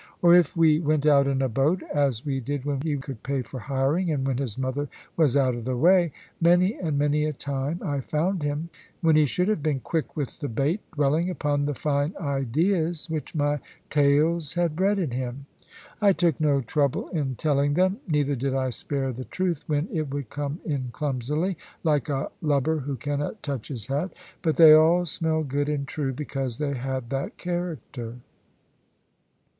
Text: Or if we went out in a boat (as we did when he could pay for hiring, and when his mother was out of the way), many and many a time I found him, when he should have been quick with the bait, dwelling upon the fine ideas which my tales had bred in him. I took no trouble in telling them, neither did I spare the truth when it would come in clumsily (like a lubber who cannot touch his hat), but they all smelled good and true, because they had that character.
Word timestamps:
Or 0.23 0.33
if 0.33 0.57
we 0.57 0.79
went 0.79 1.05
out 1.05 1.27
in 1.27 1.43
a 1.43 1.47
boat 1.47 1.83
(as 1.93 2.25
we 2.25 2.39
did 2.39 2.65
when 2.65 2.81
he 2.81 2.97
could 2.97 3.21
pay 3.21 3.43
for 3.43 3.59
hiring, 3.59 4.09
and 4.09 4.25
when 4.25 4.39
his 4.39 4.57
mother 4.57 4.89
was 5.15 5.37
out 5.37 5.53
of 5.53 5.63
the 5.63 5.77
way), 5.77 6.11
many 6.41 6.73
and 6.73 6.97
many 6.97 7.23
a 7.25 7.33
time 7.33 7.79
I 7.85 7.99
found 7.99 8.41
him, 8.41 8.71
when 9.01 9.15
he 9.15 9.27
should 9.27 9.47
have 9.47 9.61
been 9.61 9.79
quick 9.79 10.17
with 10.17 10.39
the 10.39 10.47
bait, 10.47 10.79
dwelling 10.95 11.29
upon 11.29 11.67
the 11.67 11.75
fine 11.75 12.15
ideas 12.19 13.11
which 13.11 13.35
my 13.35 13.59
tales 13.91 14.55
had 14.55 14.75
bred 14.75 14.97
in 14.97 15.11
him. 15.11 15.45
I 16.01 16.13
took 16.13 16.41
no 16.41 16.61
trouble 16.61 17.09
in 17.09 17.35
telling 17.35 17.75
them, 17.75 17.97
neither 18.07 18.35
did 18.35 18.55
I 18.55 18.71
spare 18.71 19.13
the 19.13 19.25
truth 19.25 19.63
when 19.67 19.87
it 19.93 20.09
would 20.11 20.31
come 20.31 20.61
in 20.65 20.89
clumsily 20.93 21.57
(like 21.83 22.09
a 22.09 22.31
lubber 22.41 22.79
who 22.79 22.95
cannot 22.95 23.43
touch 23.43 23.67
his 23.67 23.85
hat), 23.85 24.13
but 24.41 24.55
they 24.55 24.73
all 24.73 25.05
smelled 25.05 25.49
good 25.49 25.69
and 25.69 25.87
true, 25.87 26.11
because 26.11 26.57
they 26.57 26.73
had 26.73 27.11
that 27.11 27.37
character. 27.37 28.15